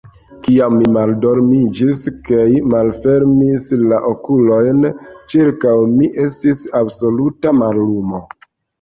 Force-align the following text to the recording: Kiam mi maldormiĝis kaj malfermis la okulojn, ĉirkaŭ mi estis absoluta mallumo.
Kiam 0.45 0.75
mi 0.77 0.85
maldormiĝis 0.95 2.01
kaj 2.31 2.47
malfermis 2.73 3.69
la 3.93 4.01
okulojn, 4.15 4.83
ĉirkaŭ 5.37 5.79
mi 5.95 6.13
estis 6.29 6.67
absoluta 6.85 7.59
mallumo. 7.65 8.29